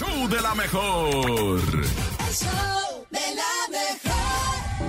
show 0.00 0.28
de 0.28 0.40
la 0.40 0.54
mejor. 0.54 1.60
El 2.26 2.34
show 2.34 3.06
de 3.10 3.26
la 3.40 3.54
mejor. 3.70 4.88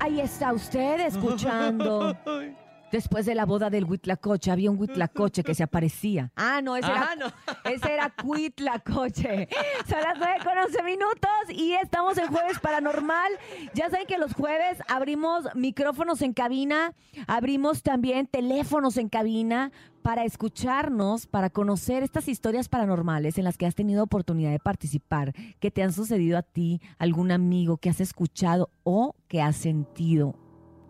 Ahí 0.00 0.20
está 0.20 0.54
usted 0.54 1.00
escuchando. 1.00 2.16
Después 2.92 3.24
de 3.26 3.34
la 3.34 3.46
boda 3.46 3.70
del 3.70 3.84
Huitlacoche, 3.84 4.50
había 4.50 4.70
un 4.70 4.78
Huitlacoche 4.78 5.42
que 5.42 5.54
se 5.54 5.62
aparecía. 5.62 6.30
Ah, 6.42 6.60
no, 6.62 6.76
ese 6.76 6.88
Ah, 6.90 7.14
era, 7.14 7.16
no. 7.16 7.32
ese 7.70 7.94
era 7.94 8.12
Huitlacoche. 8.22 9.48
Son 9.88 10.00
las 10.02 10.18
9 10.18 10.34
con 10.44 10.58
11 10.58 10.82
minutos 10.82 11.30
y 11.48 11.72
estamos 11.72 12.18
en 12.18 12.26
Jueves 12.28 12.58
Paranormal. 12.58 13.32
Ya 13.74 13.88
saben 13.88 14.06
que 14.06 14.18
los 14.18 14.34
jueves 14.34 14.78
abrimos 14.88 15.44
micrófonos 15.54 16.20
en 16.20 16.34
cabina, 16.34 16.94
abrimos 17.26 17.82
también 17.82 18.26
teléfonos 18.26 18.96
en 18.98 19.08
cabina 19.08 19.72
para 20.02 20.24
escucharnos, 20.24 21.26
para 21.26 21.48
conocer 21.48 22.02
estas 22.02 22.28
historias 22.28 22.68
paranormales 22.68 23.38
en 23.38 23.44
las 23.44 23.56
que 23.56 23.66
has 23.66 23.74
tenido 23.74 24.02
oportunidad 24.02 24.50
de 24.50 24.58
participar, 24.58 25.32
que 25.60 25.70
te 25.70 25.82
han 25.82 25.92
sucedido 25.92 26.36
a 26.36 26.42
ti, 26.42 26.80
algún 26.98 27.30
amigo 27.30 27.78
que 27.78 27.88
has 27.88 28.00
escuchado 28.00 28.68
o 28.82 29.14
que 29.28 29.40
has 29.40 29.56
sentido 29.56 30.34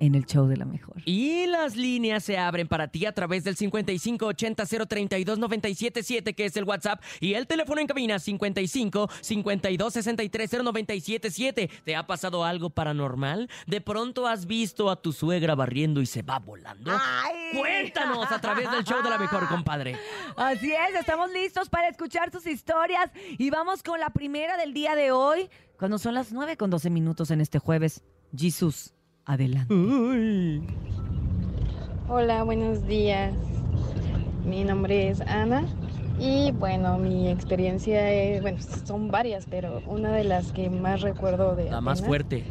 en 0.02 0.14
el 0.16 0.26
show 0.26 0.48
de 0.48 0.56
la 0.56 0.64
mejor. 0.64 0.96
Y 1.04 1.46
las 1.46 1.76
líneas 1.76 2.24
se 2.24 2.36
abren 2.36 2.66
para 2.66 2.88
ti 2.88 3.06
a 3.06 3.12
través 3.12 3.44
del 3.44 3.56
5580-032-977, 3.56 6.34
que 6.34 6.44
es 6.44 6.56
el 6.56 6.64
WhatsApp, 6.64 7.00
y 7.20 7.34
el 7.34 7.46
teléfono 7.46 7.80
en 7.80 7.86
cabina 7.86 8.18
55 8.18 9.08
52 9.20 9.92
63 9.92 10.50
0977. 10.50 11.70
¿Te 11.84 11.94
ha 11.94 12.04
pasado 12.04 12.44
algo 12.44 12.70
paranormal? 12.70 13.48
¿De 13.68 13.80
pronto 13.80 14.26
has 14.26 14.46
visto 14.46 14.90
a 14.90 15.00
tu 15.00 15.12
suegra 15.12 15.54
barriendo 15.54 16.00
y 16.00 16.06
se 16.06 16.22
va 16.22 16.40
volando? 16.40 16.90
¡Ay! 16.92 17.60
Cuéntanos 17.60 18.32
a 18.32 18.40
través 18.40 18.68
del 18.72 18.82
show 18.82 19.04
de 19.04 19.10
la 19.10 19.18
mejor, 19.18 19.46
compadre. 19.46 19.96
Así 20.36 20.72
es, 20.72 20.96
estamos 20.98 21.30
listos 21.30 21.68
para 21.68 21.86
escuchar 21.86 22.32
sus 22.32 22.44
historias 22.48 23.12
y 23.38 23.50
vamos 23.50 23.84
con 23.84 24.00
la 24.00 24.10
primera 24.10 24.56
del 24.56 24.74
día 24.74 24.96
de 24.96 25.12
hoy, 25.12 25.48
cuando 25.78 25.98
son 25.98 26.14
las 26.14 26.32
9 26.32 26.56
con 26.56 26.70
12 26.70 26.90
minutos 26.90 27.30
en 27.30 27.40
este 27.40 27.60
jueves. 27.60 28.02
Jesús, 28.36 28.94
adelante. 29.24 29.74
Hola, 32.08 32.42
buenos 32.42 32.86
días. 32.86 33.34
Mi 34.44 34.64
nombre 34.64 35.08
es 35.08 35.20
Ana 35.22 35.64
y 36.18 36.50
bueno, 36.52 36.98
mi 36.98 37.28
experiencia 37.28 38.10
es, 38.10 38.42
bueno, 38.42 38.58
son 38.84 39.10
varias, 39.10 39.46
pero 39.48 39.82
una 39.86 40.12
de 40.12 40.24
las 40.24 40.52
que 40.52 40.68
más 40.68 41.00
recuerdo 41.00 41.56
de 41.56 41.70
La 41.70 41.80
más 41.80 42.02
fuerte. 42.02 42.44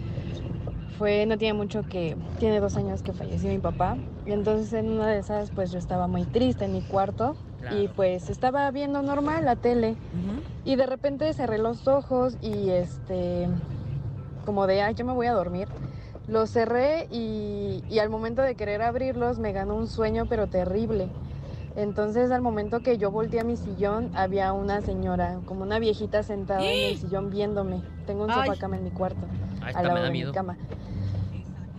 fue, 0.97 1.25
no 1.25 1.37
tiene 1.37 1.53
mucho 1.53 1.83
que, 1.83 2.15
tiene 2.39 2.59
dos 2.59 2.77
años 2.77 3.01
que 3.03 3.13
falleció 3.13 3.49
mi 3.49 3.59
papá 3.59 3.97
y 4.25 4.31
entonces 4.31 4.71
en 4.73 4.89
una 4.89 5.07
de 5.07 5.19
esas 5.19 5.51
pues 5.51 5.71
yo 5.71 5.79
estaba 5.79 6.07
muy 6.07 6.25
triste 6.25 6.65
en 6.65 6.73
mi 6.73 6.81
cuarto 6.81 7.35
y 7.71 7.87
pues 7.89 8.29
estaba 8.29 8.69
viendo 8.71 9.01
normal 9.01 9.45
la 9.45 9.55
tele 9.55 9.95
y 10.65 10.75
de 10.75 10.85
repente 10.85 11.31
cerré 11.33 11.57
los 11.57 11.87
ojos 11.87 12.37
y 12.41 12.69
este, 12.69 13.47
como 14.45 14.65
de, 14.65 14.81
ay, 14.81 14.95
yo 14.95 15.05
me 15.05 15.13
voy 15.13 15.27
a 15.27 15.33
dormir. 15.33 15.67
Los 16.27 16.51
cerré 16.51 17.07
y, 17.11 17.83
y 17.89 17.99
al 17.99 18.09
momento 18.09 18.41
de 18.41 18.55
querer 18.55 18.81
abrirlos 18.81 19.39
me 19.39 19.51
ganó 19.51 19.75
un 19.75 19.87
sueño 19.87 20.25
pero 20.27 20.47
terrible. 20.47 21.09
Entonces 21.75 22.31
al 22.31 22.41
momento 22.41 22.81
que 22.81 22.97
yo 22.97 23.11
volteé 23.11 23.39
a 23.39 23.43
mi 23.43 23.55
sillón 23.57 24.11
había 24.13 24.51
una 24.53 24.81
señora, 24.81 25.39
como 25.45 25.63
una 25.63 25.79
viejita 25.79 26.21
sentada 26.23 26.63
en 26.71 26.91
el 26.91 26.97
sillón 26.97 27.29
viéndome. 27.29 27.81
Tengo 28.05 28.25
un 28.25 28.31
Ay. 28.31 28.47
sofá 28.47 28.59
cama 28.59 28.77
en 28.77 28.83
mi 28.83 28.91
cuarto, 28.91 29.25
Ah, 29.61 29.71
al 29.75 29.87
lado 29.87 30.03
de 30.03 30.11
mi 30.11 30.31
cama. 30.31 30.57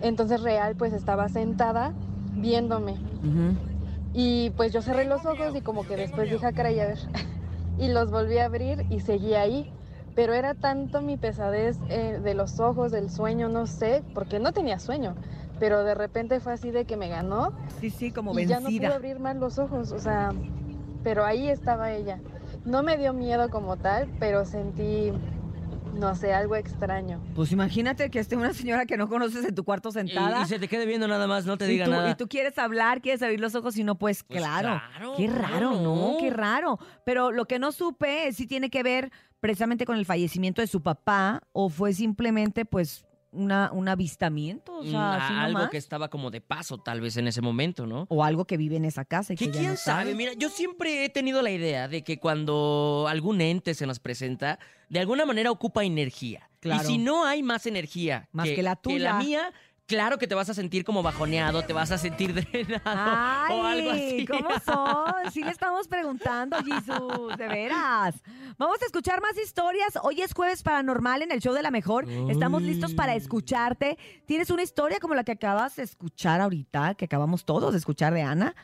Entonces 0.00 0.42
real 0.42 0.74
pues 0.76 0.92
estaba 0.92 1.28
sentada 1.28 1.92
viéndome. 2.34 2.96
Y 4.14 4.50
pues 4.50 4.72
yo 4.72 4.82
cerré 4.82 5.04
los 5.04 5.24
ojos 5.24 5.54
y 5.54 5.60
como 5.62 5.86
que 5.86 5.96
después 5.96 6.30
dije, 6.30 6.44
ah, 6.46 6.52
caray, 6.52 6.80
a 6.80 6.86
ver. 6.86 6.98
Y 7.78 7.88
los 7.88 8.10
volví 8.10 8.36
a 8.36 8.44
abrir 8.44 8.84
y 8.90 9.00
seguí 9.00 9.32
ahí. 9.34 9.72
Pero 10.14 10.34
era 10.34 10.54
tanto 10.54 11.00
mi 11.00 11.16
pesadez 11.16 11.78
eh, 11.88 12.20
de 12.22 12.34
los 12.34 12.60
ojos, 12.60 12.92
del 12.92 13.08
sueño, 13.10 13.48
no 13.48 13.66
sé, 13.66 14.02
porque 14.14 14.38
no 14.38 14.52
tenía 14.52 14.78
sueño. 14.78 15.14
Pero 15.58 15.84
de 15.84 15.94
repente 15.94 16.40
fue 16.40 16.52
así 16.54 16.70
de 16.70 16.84
que 16.84 16.96
me 16.96 17.08
ganó 17.08 17.52
Sí, 17.80 17.88
sí, 17.90 18.10
como 18.10 18.38
y 18.38 18.46
ya 18.46 18.56
no 18.60 18.66
pude 18.66 18.78
vencida. 18.80 18.94
abrir 18.96 19.18
más 19.20 19.36
los 19.36 19.58
ojos. 19.58 19.92
O 19.92 19.98
sea, 19.98 20.32
pero 21.02 21.24
ahí 21.24 21.48
estaba 21.48 21.92
ella. 21.92 22.18
No 22.64 22.82
me 22.82 22.98
dio 22.98 23.12
miedo 23.12 23.48
como 23.48 23.76
tal, 23.76 24.08
pero 24.20 24.44
sentí, 24.44 25.12
no 25.94 26.14
sé, 26.14 26.32
algo 26.34 26.56
extraño. 26.56 27.20
Pues 27.34 27.50
imagínate 27.52 28.10
que 28.10 28.18
esté 28.18 28.36
una 28.36 28.52
señora 28.52 28.86
que 28.86 28.96
no 28.96 29.08
conoces 29.08 29.44
en 29.44 29.54
tu 29.54 29.64
cuarto 29.64 29.90
sentada. 29.92 30.42
y 30.42 30.46
se 30.46 30.58
te 30.58 30.68
quede 30.68 30.84
viendo 30.84 31.08
nada 31.08 31.26
más, 31.26 31.46
no 31.46 31.56
te 31.56 31.66
diga 31.66 31.84
tú, 31.86 31.90
nada. 31.92 32.10
y 32.10 32.14
tú 32.16 32.28
quieres 32.28 32.58
hablar, 32.58 33.00
quieres 33.00 33.22
abrir 33.22 33.40
los 33.40 33.54
ojos 33.54 33.76
y 33.78 33.84
no 33.84 33.94
puedes, 33.96 34.24
Pues 34.24 34.40
claro. 34.40 34.80
claro, 34.90 35.14
Qué 35.16 35.26
¿cómo 35.26 35.38
raro, 35.38 35.70
¿no? 35.72 36.12
no? 36.12 36.16
Qué 36.20 36.30
raro. 36.30 36.78
Pero 37.04 37.30
lo 37.30 37.46
que 37.46 37.58
no 37.58 37.72
supe 37.72 38.28
es 38.28 38.36
si 38.36 38.46
tiene 38.46 38.68
que 38.68 38.82
ver 38.82 39.10
precisamente 39.42 39.84
con 39.84 39.98
el 39.98 40.06
fallecimiento 40.06 40.62
de 40.62 40.68
su 40.68 40.80
papá 40.82 41.42
o 41.52 41.68
fue 41.68 41.92
simplemente 41.92 42.64
pues 42.64 43.04
una, 43.32 43.70
un 43.72 43.88
avistamiento, 43.88 44.76
o 44.78 44.84
sea, 44.84 44.92
Mm, 44.92 45.20
así 45.22 45.32
algo 45.34 45.52
nomás. 45.58 45.70
que 45.70 45.78
estaba 45.78 46.08
como 46.10 46.30
de 46.30 46.40
paso, 46.42 46.78
tal 46.78 47.00
vez 47.00 47.16
en 47.16 47.26
ese 47.26 47.40
momento, 47.40 47.86
¿no? 47.86 48.06
O 48.10 48.22
algo 48.22 48.44
que 48.44 48.56
vive 48.56 48.76
en 48.76 48.84
esa 48.84 49.04
casa 49.04 49.32
y 49.32 49.36
que 49.36 49.46
Que 49.46 49.52
ya 49.52 49.58
quién 49.58 49.70
no 49.72 49.76
sabe, 49.78 50.14
mira, 50.14 50.32
yo 50.34 50.48
siempre 50.48 51.04
he 51.04 51.08
tenido 51.08 51.42
la 51.42 51.50
idea 51.50 51.88
de 51.88 52.04
que 52.04 52.18
cuando 52.18 53.06
algún 53.08 53.40
ente 53.40 53.74
se 53.74 53.86
nos 53.86 53.98
presenta, 53.98 54.58
de 54.90 55.00
alguna 55.00 55.24
manera 55.26 55.50
ocupa 55.50 55.82
energía. 55.82 56.48
Claro. 56.60 56.82
Y 56.82 56.86
si 56.86 56.98
no 56.98 57.24
hay 57.24 57.42
más 57.42 57.66
energía 57.66 58.28
Más 58.32 58.48
que 58.48 58.62
la 58.62 58.76
tuya. 58.76 59.14
mía, 59.14 59.52
claro 59.92 60.16
que 60.16 60.26
te 60.26 60.34
vas 60.34 60.48
a 60.48 60.54
sentir 60.54 60.86
como 60.86 61.02
bajoneado, 61.02 61.64
te 61.64 61.74
vas 61.74 61.90
a 61.90 61.98
sentir 61.98 62.32
drenado 62.50 63.54
o 63.54 63.62
algo 63.62 63.90
así. 63.90 64.24
¿cómo 64.26 64.48
son? 64.64 65.30
Sí 65.30 65.44
le 65.44 65.50
estamos 65.50 65.86
preguntando, 65.86 66.56
Jesús, 66.64 67.36
de 67.36 67.46
veras. 67.46 68.22
Vamos 68.56 68.80
a 68.80 68.86
escuchar 68.86 69.20
más 69.20 69.36
historias. 69.36 69.98
Hoy 70.02 70.22
es 70.22 70.32
jueves 70.32 70.62
paranormal 70.62 71.20
en 71.20 71.30
el 71.30 71.40
show 71.40 71.52
de 71.52 71.60
la 71.60 71.70
mejor. 71.70 72.06
Estamos 72.30 72.62
listos 72.62 72.94
para 72.94 73.14
escucharte. 73.14 73.98
¿Tienes 74.24 74.48
una 74.48 74.62
historia 74.62 74.98
como 74.98 75.14
la 75.14 75.24
que 75.24 75.32
acabas 75.32 75.76
de 75.76 75.82
escuchar 75.82 76.40
ahorita, 76.40 76.94
que 76.94 77.04
acabamos 77.04 77.44
todos 77.44 77.72
de 77.72 77.78
escuchar 77.78 78.14
de 78.14 78.22
Ana? 78.22 78.54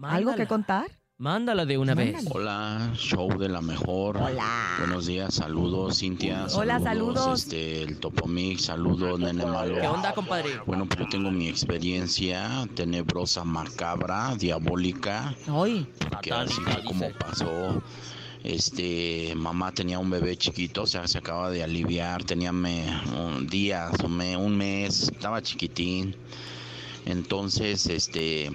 ¿Algo 0.00 0.36
que 0.36 0.46
contar? 0.46 0.86
Mándala 1.26 1.64
de 1.64 1.78
una 1.78 1.94
vez. 1.94 2.24
Hola, 2.30 2.90
show 2.96 3.28
de 3.38 3.48
la 3.48 3.60
mejor. 3.60 4.16
Hola. 4.16 4.74
Buenos 4.80 5.06
días, 5.06 5.32
saludos, 5.32 5.98
Cintia. 6.00 6.46
Hola, 6.52 6.80
saludos. 6.80 7.44
Este, 7.44 7.82
el 7.84 7.98
Topomix, 8.00 8.62
saludos, 8.64 9.20
nene 9.20 9.46
malo. 9.46 9.76
¿Qué 9.80 9.86
onda, 9.86 10.12
compadre? 10.14 10.50
Bueno, 10.66 10.84
pues 10.86 10.98
yo 10.98 11.08
tengo 11.08 11.30
mi 11.30 11.46
experiencia 11.46 12.66
tenebrosa, 12.74 13.44
macabra, 13.44 14.34
diabólica, 14.34 15.32
Hoy. 15.48 15.86
porque 16.10 16.32
así 16.32 16.60
fue 16.60 16.82
como 16.82 17.08
pasó. 17.12 17.80
Este, 18.42 19.32
mamá 19.36 19.70
tenía 19.70 20.00
un 20.00 20.10
bebé 20.10 20.36
chiquito, 20.36 20.82
o 20.82 20.86
sea, 20.88 21.06
se 21.06 21.18
acaba 21.18 21.50
de 21.50 21.62
aliviar, 21.62 22.24
tenía 22.24 22.50
me- 22.50 23.00
un 23.16 23.46
días, 23.46 23.92
o 24.02 24.08
me- 24.08 24.36
un 24.36 24.56
mes, 24.58 25.02
estaba 25.04 25.40
chiquitín. 25.40 26.16
Entonces, 27.06 27.86
este, 27.86 28.50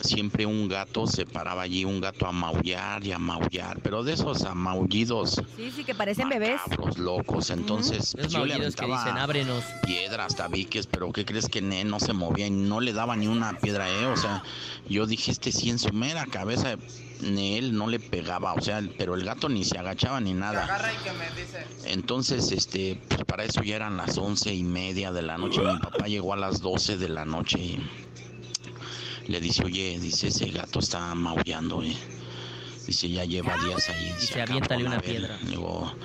siempre 0.00 0.46
un 0.46 0.68
gato 0.68 1.06
se 1.06 1.26
paraba 1.26 1.62
allí, 1.62 1.84
un 1.84 2.00
gato 2.00 2.26
a 2.26 2.32
maullar 2.32 3.04
y 3.04 3.12
a 3.12 3.18
maullar, 3.18 3.80
pero 3.82 4.02
de 4.02 4.14
esos 4.14 4.42
amaullidos 4.42 5.40
Sí, 5.56 5.70
sí, 5.74 5.84
que 5.84 5.94
parecen 5.94 6.28
bebés. 6.28 6.60
locos. 6.96 7.50
Entonces, 7.50 8.14
yo 8.28 8.44
le 8.44 8.54
que 8.54 8.60
aventaba 8.60 8.98
dicen, 9.04 9.18
ábrenos. 9.18 9.64
piedras, 9.84 10.36
tabiques, 10.36 10.86
pero 10.86 11.12
¿qué 11.12 11.24
crees 11.24 11.48
que 11.48 11.62
ne, 11.62 11.84
no 11.84 12.00
se 12.00 12.12
movía 12.12 12.46
y 12.46 12.50
no 12.50 12.80
le 12.80 12.92
daba 12.92 13.16
ni 13.16 13.26
una 13.26 13.58
piedra, 13.58 13.88
eh? 13.88 14.06
O 14.06 14.16
sea, 14.16 14.42
yo 14.88 15.06
dije, 15.06 15.30
este 15.30 15.52
sí 15.52 15.70
en 15.70 15.78
su 15.78 15.92
mera 15.92 16.26
cabeza, 16.26 16.76
él 17.22 17.76
no 17.76 17.86
le 17.86 18.00
pegaba, 18.00 18.54
o 18.54 18.60
sea, 18.60 18.82
pero 18.98 19.14
el 19.14 19.24
gato 19.24 19.48
ni 19.48 19.64
se 19.64 19.78
agachaba 19.78 20.20
ni 20.20 20.34
nada. 20.34 20.66
Entonces, 21.84 22.50
este, 22.52 23.00
pues 23.08 23.24
para 23.24 23.44
eso 23.44 23.62
ya 23.62 23.76
eran 23.76 23.96
las 23.96 24.18
once 24.18 24.52
y 24.54 24.62
media 24.64 25.12
de 25.12 25.22
la 25.22 25.38
noche. 25.38 25.60
Mi 25.60 25.78
papá 25.78 26.06
llegó 26.08 26.32
a 26.32 26.36
las 26.36 26.60
doce 26.60 26.96
de 26.96 27.08
la 27.08 27.24
noche 27.24 27.58
y 27.58 27.90
le 29.26 29.40
dice, 29.40 29.64
oye, 29.64 29.98
dice, 30.00 30.28
ese 30.28 30.50
gato 30.50 30.80
está 30.80 31.14
maullando, 31.14 31.82
eh. 31.82 31.96
Dice, 32.86 33.08
ya 33.08 33.24
lleva 33.24 33.56
días 33.58 33.88
ahí. 33.88 34.12
Dice, 34.20 34.34
cabrón, 34.34 34.50
aviéntale 34.50 34.84
una 34.84 34.96
a 34.96 35.00
ver". 35.00 35.10
piedra. 35.10 35.38
Digo, 35.42 35.96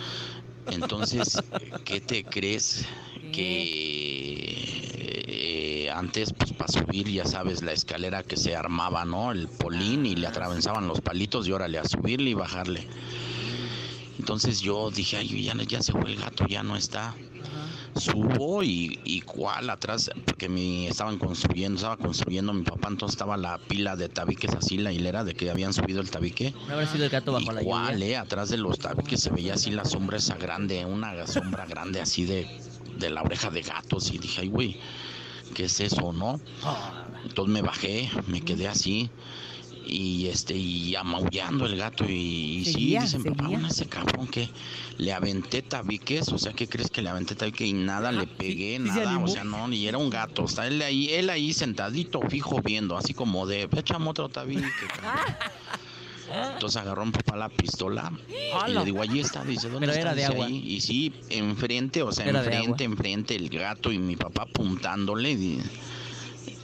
entonces, 0.68 1.38
¿qué 1.84 2.02
te 2.02 2.24
crees? 2.24 2.86
Que 3.32 4.86
eh, 5.28 5.90
antes, 5.92 6.34
pues 6.34 6.54
para 6.54 6.72
subir, 6.72 7.10
ya 7.10 7.26
sabes, 7.26 7.62
la 7.64 7.72
escalera 7.74 8.24
que 8.24 8.38
se 8.38 8.56
armaba, 8.56 9.06
¿no? 9.06 9.32
El 9.32 9.48
polín 9.50 10.06
y 10.06 10.16
le 10.16 10.28
atravesaban 10.28 10.88
los 10.88 11.02
palitos 11.02 11.48
y 11.48 11.52
órale, 11.52 11.80
a 11.80 11.86
subirle 11.88 12.30
y 12.32 12.34
bajarle. 12.36 12.88
Entonces 14.20 14.60
yo 14.62 14.90
dije, 14.92 15.18
ay, 15.18 15.44
ya, 15.44 15.54
ya 15.68 15.82
se 15.82 15.92
fue 15.92 16.12
el 16.12 16.18
gato, 16.18 16.46
ya 16.48 16.64
no 16.64 16.76
está. 16.76 17.16
Subo 18.00 18.64
y, 18.64 19.00
y 19.04 19.22
cuál 19.22 19.70
atrás, 19.70 20.10
porque 20.26 20.50
me 20.50 20.88
estaban 20.88 21.18
construyendo, 21.18 21.78
estaba 21.78 21.98
construyendo 21.98 22.54
mi 22.54 22.64
papá, 22.64 22.90
entonces 22.90 23.16
estaba 23.16 23.38
la 23.38 23.58
pila 23.58 23.96
de 23.96 24.10
tabiques 24.10 24.54
así, 24.56 24.78
la 24.78 24.92
hilera 24.92 25.24
de 25.24 25.34
que 25.34 25.50
habían 25.50 25.74
subido 25.74 26.02
el 26.02 26.10
tabique. 26.10 26.54
¿No 26.68 26.74
habrá 26.76 26.88
sido 26.88 27.04
el 27.06 27.10
gato 27.10 27.32
bajo 27.32 27.52
la 27.52 27.62
lluvia? 27.62 28.08
eh, 28.08 28.18
atrás 28.18 28.50
de 28.50 28.58
los 28.58 28.80
tabiques 28.80 29.20
se 29.22 29.30
veía 29.32 29.56
así 29.56 29.72
la 29.72 29.86
sombra 29.86 30.18
esa 30.18 30.36
grande, 30.36 30.86
una 30.86 31.26
sombra 31.28 31.66
grande 31.66 32.00
así 32.02 32.26
de, 32.26 32.62
de 32.98 33.10
la 33.10 33.22
oreja 33.22 33.50
de 33.50 33.62
gatos 33.62 34.12
y 34.12 34.18
dije, 34.20 34.42
ay, 34.42 34.48
güey, 34.50 34.80
¿qué 35.54 35.66
es 35.66 35.80
eso, 35.80 36.14
no? 36.14 36.40
Ah, 36.64 37.06
Entonces 37.24 37.54
me 37.54 37.62
bajé, 37.62 38.10
me 38.28 38.42
quedé 38.42 38.68
así 38.68 39.10
y 39.90 40.28
este 40.28 40.56
y 40.56 40.96
amaullando 40.96 41.66
el 41.66 41.78
gato 41.78 42.06
y, 42.06 42.12
y 42.60 42.66
sí 42.66 42.72
Seguía, 42.74 43.02
dicen 43.02 43.24
papá 43.24 43.48
bueno, 43.48 43.68
ese 43.68 43.88
cabrón 43.88 44.28
que 44.28 44.50
le 44.98 45.14
aventé 45.14 45.62
tabiques 45.62 46.28
o 46.30 46.38
sea 46.38 46.54
qué 46.54 46.68
crees 46.68 46.90
que 46.90 47.02
le 47.02 47.10
aventé 47.10 47.36
tabiques 47.36 47.68
y 47.68 47.74
nada 47.74 48.12
le 48.12 48.28
pegué 48.28 48.74
se 48.78 48.80
nada 48.80 49.18
o 49.20 49.28
sea 49.28 49.44
no 49.44 49.68
ni 49.68 49.88
era 49.88 49.98
un 49.98 50.10
gato 50.10 50.44
o 50.44 50.48
sea 50.48 50.68
él 50.68 50.82
ahí 50.82 51.10
él 51.12 51.30
ahí 51.30 51.54
sentadito 51.54 52.22
fijo 52.30 52.62
viendo 52.62 52.98
así 52.98 53.14
como 53.14 53.48
de 53.48 53.68
échame 53.78 54.10
otro 54.10 54.30
tabique 54.30 54.62
cabrón". 55.02 55.24
entonces 56.54 56.82
agarró 56.82 57.06
mi 57.06 57.12
papá 57.12 57.38
la 57.38 57.50
pistola 57.50 58.12
y 58.68 58.72
le 58.74 58.86
digo 58.86 59.02
allí 59.02 59.20
está 59.20 59.44
dice 59.44 59.70
dónde 59.70 59.88
Pero 59.88 59.92
está 59.92 60.02
era 60.02 60.16
de 60.16 60.22
Dice, 60.22 60.34
agua. 60.34 60.46
"Ahí". 60.48 60.58
y 60.76 60.82
sí 60.82 61.14
enfrente 61.30 62.02
o 62.02 62.12
sea 62.12 62.26
Era 62.26 62.40
enfrente 62.44 62.84
enfrente 62.84 63.36
el 63.36 63.50
gato 63.50 63.92
y 63.92 63.98
mi 64.00 64.16
papá 64.16 64.44
apuntándole 64.44 65.32
y, 65.32 65.62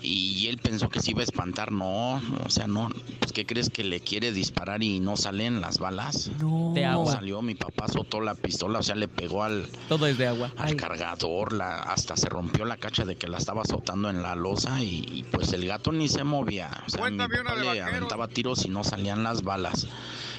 y 0.03 0.47
él 0.47 0.57
pensó 0.57 0.89
que 0.89 1.01
se 1.01 1.11
iba 1.11 1.21
a 1.21 1.23
espantar, 1.23 1.71
no, 1.71 2.21
o 2.45 2.49
sea, 2.49 2.67
no, 2.67 2.89
pues 3.19 3.31
¿qué 3.31 3.45
crees 3.45 3.69
que 3.69 3.83
le 3.83 4.01
quiere 4.01 4.31
disparar 4.31 4.83
y 4.83 4.99
no 4.99 5.17
salen 5.17 5.61
las 5.61 5.79
balas? 5.79 6.29
No. 6.39 6.71
De 6.73 6.85
agua. 6.85 7.13
salió, 7.13 7.41
mi 7.41 7.55
papá 7.55 7.87
soltó 7.87 8.21
la 8.21 8.35
pistola, 8.35 8.79
o 8.79 8.83
sea, 8.83 8.95
le 8.95 9.07
pegó 9.07 9.43
al, 9.43 9.67
Todo 9.87 10.07
es 10.07 10.17
de 10.17 10.27
agua. 10.27 10.51
al 10.57 10.69
Ay. 10.69 10.75
cargador, 10.75 11.53
la, 11.53 11.79
hasta 11.83 12.17
se 12.17 12.29
rompió 12.29 12.65
la 12.65 12.77
cacha 12.77 13.05
de 13.05 13.15
que 13.15 13.27
la 13.27 13.37
estaba 13.37 13.61
azotando 13.61 14.09
en 14.09 14.21
la 14.21 14.35
losa 14.35 14.81
y, 14.83 15.05
y, 15.11 15.23
pues 15.23 15.53
el 15.53 15.65
gato 15.65 15.91
ni 15.91 16.09
se 16.09 16.23
movía, 16.23 16.83
o 16.85 16.89
sea, 16.89 17.09
mi 17.09 17.17
papá 17.17 17.55
de 17.55 17.61
le 17.61 17.81
aventaba 17.81 18.27
tiros 18.27 18.65
y 18.65 18.69
no 18.69 18.83
salían 18.83 19.23
las 19.23 19.43
balas. 19.43 19.87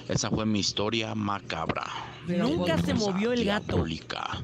Esa 0.09 0.29
fue 0.29 0.45
mi 0.45 0.59
historia 0.61 1.15
macabra. 1.15 1.87
Pero 2.27 2.49
Nunca 2.49 2.77
se 2.79 2.93
movió 2.93 3.33
el 3.33 3.45
gato. 3.45 3.67
Diabólica. 3.77 4.39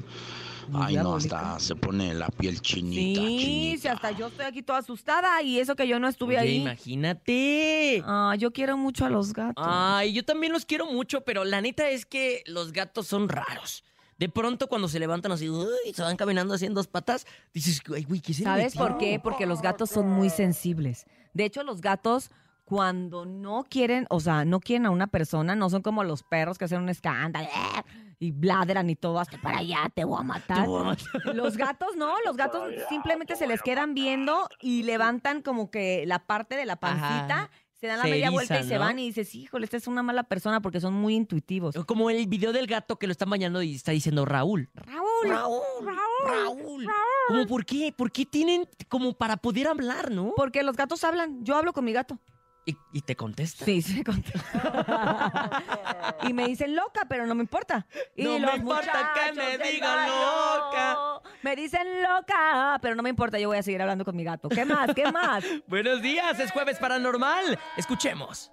Ay, 0.73 0.95
no, 0.95 1.15
hasta 1.15 1.59
se 1.59 1.75
pone 1.75 2.13
la 2.13 2.27
piel 2.29 2.61
chinita, 2.61 3.21
Sí, 3.21 3.37
chinita. 3.39 3.81
sí, 3.81 3.87
hasta 3.87 4.11
yo 4.11 4.27
estoy 4.27 4.45
aquí 4.45 4.61
toda 4.63 4.79
asustada 4.79 5.41
y 5.41 5.59
eso 5.59 5.75
que 5.75 5.87
yo 5.87 5.99
no 5.99 6.07
estuve 6.07 6.37
Oye, 6.39 6.47
ahí. 6.49 6.61
imagínate. 6.61 8.03
Ah, 8.05 8.35
yo 8.37 8.51
quiero 8.51 8.77
mucho 8.77 9.05
a 9.05 9.09
los 9.09 9.33
gatos. 9.33 9.63
Ay, 9.67 10.13
yo 10.13 10.23
también 10.23 10.53
los 10.53 10.65
quiero 10.65 10.85
mucho, 10.85 11.21
pero 11.21 11.43
la 11.43 11.61
neta 11.61 11.89
es 11.89 12.05
que 12.05 12.43
los 12.45 12.71
gatos 12.71 13.07
son 13.07 13.29
raros. 13.29 13.83
De 14.17 14.29
pronto 14.29 14.67
cuando 14.67 14.87
se 14.87 14.99
levantan 14.99 15.31
así, 15.31 15.49
uy, 15.49 15.67
se 15.95 16.01
van 16.03 16.15
caminando 16.15 16.53
así 16.53 16.65
en 16.67 16.73
dos 16.75 16.87
patas, 16.87 17.25
dices, 17.53 17.81
ay, 17.95 18.03
güey, 18.03 18.19
¿qué 18.21 18.33
se 18.33 18.43
¿Sabes 18.43 18.75
metió?" 18.75 18.79
por 18.87 18.97
qué? 18.99 19.19
Porque 19.19 19.45
los 19.47 19.61
gatos 19.61 19.89
son 19.89 20.07
muy 20.09 20.29
sensibles. 20.29 21.05
De 21.33 21.45
hecho, 21.45 21.63
los 21.63 21.81
gatos 21.81 22.29
cuando 22.65 23.25
no 23.25 23.65
quieren, 23.67 24.05
o 24.09 24.19
sea, 24.19 24.45
no 24.45 24.59
quieren 24.59 24.85
a 24.85 24.91
una 24.91 25.07
persona, 25.07 25.55
no 25.55 25.69
son 25.69 25.81
como 25.81 26.03
los 26.03 26.21
perros 26.23 26.57
que 26.57 26.65
hacen 26.65 26.81
un 26.81 26.89
escándalo 26.89 27.47
¡eh! 27.47 27.83
Y 28.21 28.31
bladran 28.31 28.87
y 28.91 28.95
todo, 28.95 29.19
hasta 29.19 29.41
para 29.41 29.57
allá, 29.57 29.91
te 29.95 30.05
voy 30.05 30.19
a 30.19 30.23
matar. 30.23 30.61
Te 30.61 30.67
voy 30.67 30.81
a 30.81 30.83
matar. 30.83 31.35
Los 31.35 31.57
gatos 31.57 31.95
no, 31.97 32.13
los 32.23 32.37
gatos 32.37 32.71
simplemente 32.87 33.35
se 33.35 33.47
les 33.47 33.63
quedan 33.63 33.95
viendo 33.95 34.47
y 34.61 34.83
levantan 34.83 35.41
como 35.41 35.71
que 35.71 36.05
la 36.05 36.19
parte 36.19 36.55
de 36.55 36.67
la 36.67 36.75
pancita, 36.75 37.43
Ajá. 37.43 37.49
se 37.73 37.87
dan 37.87 37.97
la 37.97 38.03
Se 38.03 38.11
media 38.11 38.29
vuelta 38.29 38.59
y 38.59 38.63
se 38.63 38.77
van 38.77 38.99
y 38.99 39.07
dices, 39.07 39.33
híjole, 39.33 39.65
esta 39.65 39.77
es 39.77 39.87
una 39.87 40.03
mala 40.03 40.21
persona 40.21 40.61
porque 40.61 40.79
son 40.79 40.93
muy 40.93 41.15
intuitivos. 41.15 41.73
Como 41.87 42.11
el 42.11 42.27
video 42.27 42.53
del 42.53 42.67
gato 42.67 42.97
que 42.97 43.07
lo 43.07 43.11
están 43.11 43.31
bañando 43.31 43.63
y 43.63 43.73
está 43.73 43.91
diciendo 43.91 44.23
Raúl. 44.23 44.69
Raúl, 44.75 45.27
Raúl, 45.27 45.85
Raúl. 46.23 46.87
¿Cómo 47.27 47.47
por 47.47 47.65
qué? 47.65 47.91
¿Por 47.91 48.11
qué 48.11 48.27
tienen 48.27 48.69
como 48.87 49.13
para 49.13 49.37
poder 49.37 49.67
hablar, 49.67 50.11
no? 50.11 50.33
Porque 50.35 50.61
los 50.61 50.77
gatos 50.77 51.03
hablan, 51.03 51.43
yo 51.43 51.55
hablo 51.55 51.73
con 51.73 51.85
mi 51.85 51.91
gato. 51.91 52.19
Y, 52.65 52.77
y 52.93 53.01
te 53.01 53.15
contesta. 53.15 53.65
Sí, 53.65 53.81
sí, 53.81 54.03
conté. 54.03 54.33
y 56.23 56.33
me 56.33 56.47
dicen 56.47 56.75
loca, 56.75 57.05
pero 57.09 57.25
no 57.25 57.33
me 57.33 57.41
importa. 57.41 57.87
Y 58.15 58.23
No 58.23 58.33
me 58.33 58.39
los 58.39 58.55
importa 58.57 59.11
que 59.15 59.33
me 59.33 59.57
digan 59.57 60.07
loca. 60.07 60.97
Me 61.41 61.55
dicen 61.55 61.87
loca, 62.03 62.77
pero 62.81 62.95
no 62.95 63.01
me 63.01 63.09
importa, 63.09 63.39
yo 63.39 63.47
voy 63.47 63.57
a 63.57 63.63
seguir 63.63 63.81
hablando 63.81 64.05
con 64.05 64.15
mi 64.15 64.23
gato. 64.23 64.47
¿Qué 64.49 64.63
más? 64.63 64.93
¿Qué 64.93 65.11
más? 65.11 65.43
Buenos 65.67 66.01
días, 66.03 66.39
es 66.39 66.51
jueves 66.51 66.77
paranormal. 66.77 67.57
Escuchemos. 67.77 68.51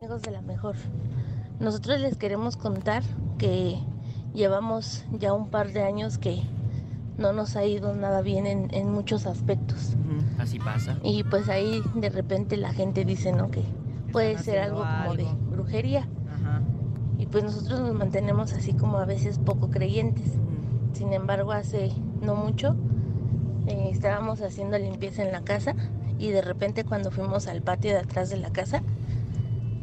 Amigos 0.00 0.22
de 0.22 0.32
la 0.32 0.42
mejor. 0.42 0.74
Nosotros 1.60 2.00
les 2.00 2.16
queremos 2.18 2.56
contar 2.56 3.02
que 3.38 3.78
llevamos 4.34 5.04
ya 5.12 5.32
un 5.32 5.50
par 5.50 5.68
de 5.72 5.82
años 5.84 6.18
que 6.18 6.42
no 7.16 7.32
nos 7.32 7.54
ha 7.56 7.64
ido 7.64 7.94
nada 7.94 8.22
bien 8.22 8.46
en, 8.46 8.74
en 8.74 8.90
muchos 8.90 9.24
aspectos. 9.26 9.92
Así 10.46 10.60
pasa. 10.60 10.96
Y 11.02 11.24
pues 11.24 11.48
ahí 11.48 11.82
de 11.96 12.08
repente 12.08 12.56
la 12.56 12.72
gente 12.72 13.04
dice, 13.04 13.32
¿no? 13.32 13.50
Que 13.50 13.64
puede 14.12 14.38
ser 14.38 14.60
algo 14.60 14.84
como 14.84 15.16
de 15.16 15.26
brujería. 15.50 16.06
Ajá. 16.32 16.62
Y 17.18 17.26
pues 17.26 17.42
nosotros 17.42 17.80
nos 17.80 17.94
mantenemos 17.94 18.52
así 18.52 18.72
como 18.72 18.98
a 18.98 19.04
veces 19.04 19.40
poco 19.40 19.70
creyentes. 19.70 20.34
Sin 20.92 21.12
embargo, 21.12 21.50
hace 21.50 21.90
no 22.22 22.36
mucho 22.36 22.76
eh, 23.66 23.88
estábamos 23.90 24.40
haciendo 24.40 24.78
limpieza 24.78 25.24
en 25.24 25.32
la 25.32 25.42
casa 25.42 25.74
y 26.16 26.28
de 26.30 26.42
repente 26.42 26.84
cuando 26.84 27.10
fuimos 27.10 27.48
al 27.48 27.60
patio 27.62 27.90
de 27.90 27.98
atrás 27.98 28.30
de 28.30 28.36
la 28.36 28.50
casa, 28.50 28.84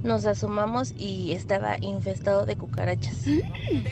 nos 0.02 0.26
asomamos 0.26 0.94
y 0.98 1.34
estaba 1.34 1.76
infestado 1.82 2.46
de 2.46 2.56
cucarachas, 2.56 3.26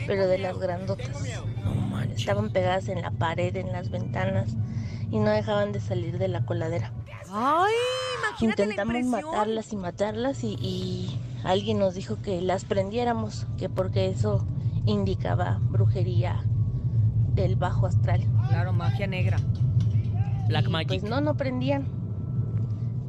pero 0.06 0.26
de 0.26 0.38
las 0.38 0.58
grandotas. 0.58 1.22
No. 1.62 2.00
Estaban 2.00 2.50
pegadas 2.50 2.88
en 2.88 3.02
la 3.02 3.10
pared, 3.10 3.54
en 3.56 3.72
las 3.72 3.90
ventanas 3.90 4.56
y 5.12 5.18
no 5.20 5.30
dejaban 5.30 5.70
de 5.70 5.80
salir 5.80 6.18
de 6.18 6.26
la 6.26 6.44
coladera. 6.44 6.90
Ay, 7.30 7.72
imagínate 8.18 8.62
Intentamos 8.62 8.94
la 8.94 9.22
matarlas 9.22 9.72
y 9.72 9.76
matarlas 9.76 10.42
y, 10.42 10.54
y 10.54 11.20
alguien 11.44 11.78
nos 11.78 11.94
dijo 11.94 12.20
que 12.22 12.40
las 12.40 12.64
prendiéramos, 12.64 13.46
que 13.58 13.68
porque 13.68 14.08
eso 14.08 14.44
indicaba 14.86 15.60
brujería 15.70 16.42
del 17.34 17.56
bajo 17.56 17.86
astral. 17.86 18.22
Claro, 18.48 18.72
magia 18.72 19.06
negra. 19.06 19.36
Black 20.48 20.66
Y, 20.66 20.70
Magic. 20.70 20.88
Pues 20.88 21.02
no, 21.02 21.20
no 21.20 21.36
prendían. 21.36 21.86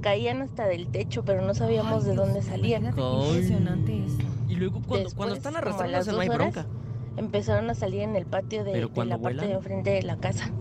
Caían 0.01 0.41
hasta 0.41 0.65
del 0.65 0.87
techo, 0.87 1.23
pero 1.23 1.41
no 1.41 1.53
sabíamos 1.53 2.03
Ay, 2.03 2.09
de 2.09 2.15
dónde 2.15 2.41
salían. 2.41 2.85
impresionante 2.87 4.05
es. 4.05 4.13
Y 4.49 4.55
luego 4.55 4.81
cuando, 4.81 5.05
Después, 5.05 5.13
cuando 5.13 5.35
están 5.35 5.53
como 5.53 5.67
a 5.67 5.71
las 5.71 5.77
arrastrándose 5.77 6.11
no 6.11 6.19
hay 6.19 6.27
dos 6.27 6.35
horas, 6.35 6.53
bronca. 6.53 6.69
Empezaron 7.15 7.69
a 7.69 7.75
salir 7.75 8.01
en 8.01 8.15
el 8.17 8.25
patio 8.25 8.65
de, 8.65 8.89
la 9.05 9.17
parte 9.17 9.47
de 9.47 9.53
enfrente 9.53 9.91
de 9.91 10.03
la 10.03 10.17
casa. 10.17 10.51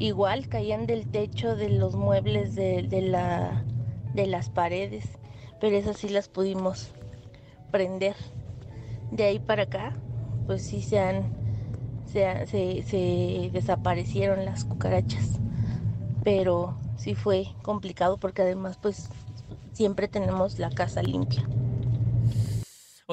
Igual 0.00 0.48
caían 0.48 0.86
del 0.86 1.06
techo, 1.06 1.56
de 1.56 1.68
los 1.68 1.94
muebles, 1.94 2.54
de, 2.54 2.88
la, 3.02 3.62
de 4.14 4.26
las 4.26 4.48
paredes, 4.48 5.04
pero 5.60 5.76
esas 5.76 5.98
sí 5.98 6.08
las 6.08 6.26
pudimos 6.26 6.88
prender. 7.70 8.16
De 9.12 9.24
ahí 9.24 9.38
para 9.38 9.64
acá, 9.64 9.92
pues 10.46 10.62
sí 10.62 10.80
se 10.80 11.00
han, 11.00 11.30
se, 12.06 12.46
se, 12.46 12.82
se 12.82 13.50
desaparecieron 13.52 14.46
las 14.46 14.64
cucarachas, 14.64 15.38
pero 16.24 16.74
sí 16.96 17.14
fue 17.14 17.48
complicado 17.60 18.16
porque 18.16 18.40
además 18.40 18.78
pues 18.80 19.10
siempre 19.74 20.08
tenemos 20.08 20.58
la 20.58 20.70
casa 20.70 21.02
limpia. 21.02 21.46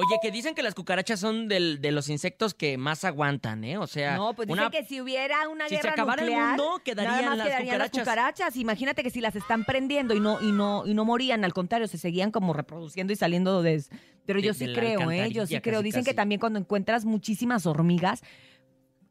Oye, 0.00 0.18
que 0.22 0.30
dicen 0.30 0.54
que 0.54 0.62
las 0.62 0.74
cucarachas 0.76 1.18
son 1.18 1.48
del- 1.48 1.80
de 1.80 1.90
los 1.90 2.08
insectos 2.08 2.54
que 2.54 2.78
más 2.78 3.02
aguantan, 3.04 3.64
¿eh? 3.64 3.78
O 3.78 3.88
sea, 3.88 4.16
No, 4.16 4.32
pues 4.32 4.46
dicen 4.46 4.60
una- 4.62 4.70
que 4.70 4.84
si 4.84 5.00
hubiera 5.00 5.48
una 5.48 5.64
si 5.68 5.70
se 5.74 5.76
guerra 5.82 5.90
acabara 5.94 6.22
el 6.22 6.28
nuclear, 6.28 6.48
mundo, 6.56 6.80
quedarían 6.84 7.14
nada 7.16 7.28
más 7.30 7.38
las 7.38 7.46
quedarían 7.48 7.78
las 7.78 7.90
cucarachas. 7.90 8.04
cucarachas. 8.44 8.56
Imagínate 8.56 9.02
que 9.02 9.10
si 9.10 9.20
las 9.20 9.34
están 9.34 9.64
prendiendo 9.64 10.14
y 10.14 10.20
no 10.20 10.40
y 10.40 10.52
no 10.52 10.84
y 10.86 10.94
no 10.94 11.04
morían, 11.04 11.44
al 11.44 11.52
contrario, 11.52 11.88
se 11.88 11.98
seguían 11.98 12.30
como 12.30 12.52
reproduciendo 12.52 13.12
y 13.12 13.16
saliendo 13.16 13.60
de 13.62 13.82
pero 14.24 14.40
De- 14.40 14.46
yo 14.46 14.54
sí 14.54 14.72
creo, 14.72 15.10
¿eh? 15.10 15.30
Yo 15.32 15.46
sí 15.46 15.60
creo. 15.60 15.80
casi, 15.80 15.84
Dicen 15.84 16.04
que 16.04 16.14
también 16.14 16.38
cuando 16.38 16.58
encuentras 16.58 17.04
muchísimas 17.04 17.66
hormigas 17.66 18.22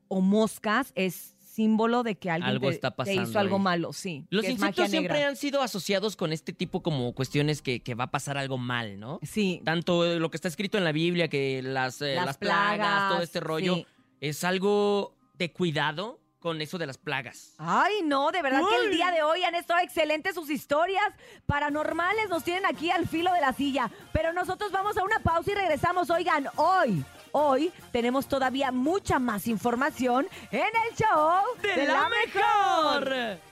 o 0.08 0.22
moscas 0.22 0.92
es 0.96 1.36
símbolo 1.58 2.04
de 2.04 2.20
que 2.20 2.30
alguien 2.30 2.52
Algo 2.52 2.70
te, 2.70 2.76
está 2.76 2.92
te 2.92 2.98
pasando 2.98 3.24
hizo 3.24 3.40
algo 3.40 3.56
ahí. 3.56 3.62
malo, 3.64 3.92
sí. 3.92 4.28
Los 4.30 4.48
insectos 4.48 4.92
siempre 4.92 5.24
han 5.24 5.36
sido 5.36 5.64
asociados 5.64 6.16
con 6.16 6.32
este 6.32 6.54
tipo 6.54 6.84
como 6.84 7.12
cuestiones 7.14 7.64
que, 7.64 7.80
que 7.80 7.96
va 7.96 8.04
a 8.06 8.12
pasar 8.12 8.38
algo 8.38 8.60
mal, 8.60 9.00
¿no? 9.00 9.20
Sí. 9.24 9.64
Tanto 9.66 10.06
eh, 10.06 10.20
lo 10.20 10.30
que 10.30 10.38
está 10.38 10.48
escrito 10.48 10.78
en 10.78 10.84
la 10.84 10.92
Biblia, 10.92 11.30
que 11.30 11.64
las, 11.64 12.00
eh, 12.04 12.14
las, 12.14 12.38
plagas, 12.38 13.12
todo 13.12 13.24
este 13.24 13.40
rollo, 13.40 13.74
sí. 13.74 13.88
es 14.22 14.44
algo 14.44 15.16
de 15.34 15.52
cuidado 15.52 16.20
con 16.38 16.62
eso 16.62 16.78
de 16.78 16.86
las 16.86 17.00
plagas. 17.00 17.56
Ay, 17.58 18.04
no, 18.04 18.30
de 18.32 18.44
verdad 18.44 18.62
que 18.70 18.86
el 18.86 18.92
día 18.92 19.10
de 19.10 19.24
hoy 19.24 19.44
han 19.44 19.56
estado 19.56 19.80
excelentes 19.80 20.36
sus 20.36 20.52
historias 20.52 21.12
paranormales, 21.48 22.30
nos 22.30 22.44
tienen 22.44 22.68
aquí 22.68 22.92
al 22.92 23.08
filo 23.08 23.34
de 23.34 23.42
la 23.42 23.54
silla. 23.54 23.90
Pero 24.14 24.32
nosotros 24.32 24.72
vamos 24.72 24.96
a 24.96 25.04
una 25.04 25.20
pausa 25.22 25.52
y 25.54 25.56
regresamos. 25.56 26.12
Oigan, 26.12 26.48
hoy, 26.56 27.04
hoy 27.32 27.72
tenemos 27.92 28.28
todavía 28.28 28.72
mucha 28.72 29.20
más 29.20 29.48
información 29.48 30.28
en 30.52 30.60
el 30.62 30.96
show 30.96 31.44
¡De 31.62 31.86
la 31.86 32.10
mejor! 32.10 33.47